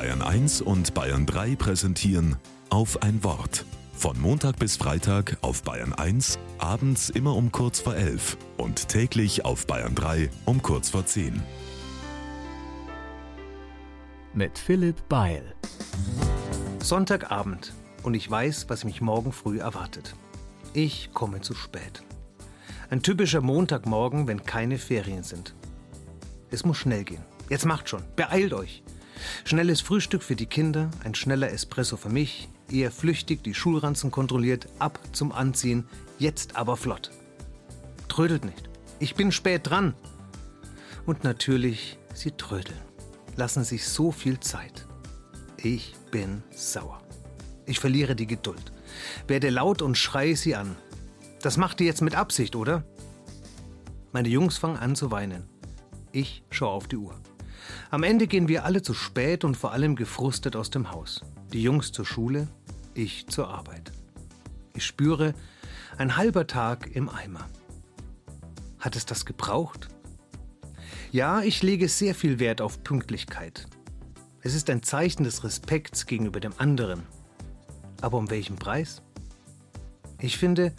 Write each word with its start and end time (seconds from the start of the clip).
Bayern 0.00 0.22
1 0.22 0.62
und 0.62 0.94
Bayern 0.94 1.26
3 1.26 1.56
präsentieren 1.56 2.36
auf 2.70 3.02
ein 3.02 3.22
Wort. 3.22 3.66
Von 3.92 4.18
Montag 4.18 4.58
bis 4.58 4.78
Freitag 4.78 5.36
auf 5.42 5.62
Bayern 5.62 5.92
1, 5.92 6.38
abends 6.56 7.10
immer 7.10 7.36
um 7.36 7.52
kurz 7.52 7.80
vor 7.80 7.94
11 7.94 8.38
und 8.56 8.88
täglich 8.88 9.44
auf 9.44 9.66
Bayern 9.66 9.94
3 9.94 10.30
um 10.46 10.62
kurz 10.62 10.88
vor 10.88 11.04
10. 11.04 11.42
Mit 14.32 14.58
Philipp 14.58 15.06
Beil. 15.10 15.54
Sonntagabend 16.78 17.74
und 18.02 18.14
ich 18.14 18.30
weiß, 18.30 18.70
was 18.70 18.84
mich 18.84 19.02
morgen 19.02 19.32
früh 19.32 19.58
erwartet. 19.58 20.14
Ich 20.72 21.10
komme 21.12 21.42
zu 21.42 21.52
spät. 21.52 22.02
Ein 22.88 23.02
typischer 23.02 23.42
Montagmorgen, 23.42 24.26
wenn 24.26 24.44
keine 24.44 24.78
Ferien 24.78 25.24
sind. 25.24 25.54
Es 26.50 26.64
muss 26.64 26.78
schnell 26.78 27.04
gehen. 27.04 27.22
Jetzt 27.50 27.66
macht 27.66 27.90
schon. 27.90 28.02
Beeilt 28.16 28.54
euch. 28.54 28.82
Schnelles 29.44 29.80
Frühstück 29.80 30.22
für 30.22 30.36
die 30.36 30.46
Kinder, 30.46 30.90
ein 31.04 31.14
schneller 31.14 31.52
Espresso 31.52 31.96
für 31.96 32.08
mich, 32.08 32.48
eher 32.70 32.90
flüchtig 32.90 33.42
die 33.42 33.54
Schulranzen 33.54 34.10
kontrolliert, 34.10 34.68
ab 34.78 34.98
zum 35.12 35.32
Anziehen, 35.32 35.86
jetzt 36.18 36.56
aber 36.56 36.76
flott. 36.76 37.10
Trödelt 38.08 38.44
nicht. 38.44 38.68
Ich 38.98 39.14
bin 39.14 39.32
spät 39.32 39.68
dran. 39.68 39.94
Und 41.06 41.24
natürlich, 41.24 41.98
sie 42.14 42.32
trödeln. 42.32 42.78
Lassen 43.36 43.64
sich 43.64 43.88
so 43.88 44.12
viel 44.12 44.40
Zeit. 44.40 44.86
Ich 45.56 45.94
bin 46.10 46.42
sauer. 46.50 47.00
Ich 47.66 47.80
verliere 47.80 48.16
die 48.16 48.26
Geduld. 48.26 48.72
Werde 49.26 49.50
laut 49.50 49.82
und 49.82 49.96
schreie 49.96 50.36
sie 50.36 50.54
an. 50.54 50.76
Das 51.42 51.56
macht 51.56 51.80
ihr 51.80 51.86
jetzt 51.86 52.02
mit 52.02 52.14
Absicht, 52.14 52.56
oder? 52.56 52.84
Meine 54.12 54.28
Jungs 54.28 54.58
fangen 54.58 54.76
an 54.76 54.96
zu 54.96 55.10
weinen. 55.10 55.48
Ich 56.12 56.42
schaue 56.50 56.70
auf 56.70 56.88
die 56.88 56.96
Uhr. 56.96 57.14
Am 57.90 58.02
Ende 58.02 58.26
gehen 58.26 58.48
wir 58.48 58.64
alle 58.64 58.82
zu 58.82 58.94
spät 58.94 59.44
und 59.44 59.56
vor 59.56 59.72
allem 59.72 59.96
gefrustet 59.96 60.56
aus 60.56 60.70
dem 60.70 60.90
Haus. 60.90 61.22
Die 61.52 61.62
Jungs 61.62 61.92
zur 61.92 62.04
Schule, 62.04 62.48
ich 62.94 63.26
zur 63.28 63.48
Arbeit. 63.48 63.92
Ich 64.74 64.84
spüre, 64.84 65.34
ein 65.98 66.16
halber 66.16 66.46
Tag 66.46 66.94
im 66.94 67.08
Eimer. 67.08 67.48
Hat 68.78 68.96
es 68.96 69.06
das 69.06 69.26
gebraucht? 69.26 69.88
Ja, 71.12 71.42
ich 71.42 71.62
lege 71.62 71.88
sehr 71.88 72.14
viel 72.14 72.38
Wert 72.38 72.60
auf 72.60 72.84
Pünktlichkeit. 72.84 73.66
Es 74.42 74.54
ist 74.54 74.70
ein 74.70 74.82
Zeichen 74.82 75.24
des 75.24 75.44
Respekts 75.44 76.06
gegenüber 76.06 76.40
dem 76.40 76.54
anderen. 76.56 77.02
Aber 78.00 78.16
um 78.16 78.30
welchen 78.30 78.56
Preis? 78.56 79.02
Ich 80.18 80.38
finde, 80.38 80.72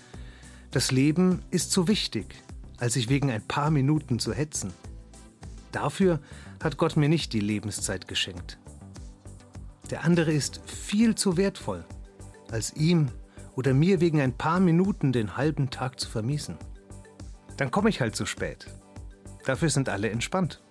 das 0.71 0.91
Leben 0.91 1.41
ist 1.51 1.71
zu 1.71 1.87
wichtig, 1.87 2.35
als 2.77 2.93
sich 2.93 3.09
wegen 3.09 3.29
ein 3.29 3.45
paar 3.45 3.69
Minuten 3.69 4.19
zu 4.19 4.33
hetzen. 4.33 4.73
Dafür 5.71 6.19
hat 6.63 6.77
Gott 6.77 6.97
mir 6.97 7.09
nicht 7.09 7.33
die 7.33 7.39
Lebenszeit 7.39 8.07
geschenkt. 8.07 8.59
Der 9.89 10.03
andere 10.03 10.31
ist 10.31 10.61
viel 10.65 11.15
zu 11.15 11.37
wertvoll, 11.37 11.83
als 12.49 12.73
ihm 12.75 13.09
oder 13.55 13.73
mir 13.73 13.99
wegen 13.99 14.21
ein 14.21 14.37
paar 14.37 14.59
Minuten 14.59 15.11
den 15.11 15.37
halben 15.37 15.69
Tag 15.69 15.99
zu 15.99 16.09
vermiesen. 16.09 16.57
Dann 17.57 17.71
komme 17.71 17.89
ich 17.89 18.01
halt 18.01 18.15
zu 18.15 18.25
spät. 18.25 18.67
Dafür 19.45 19.69
sind 19.69 19.89
alle 19.89 20.09
entspannt. 20.09 20.63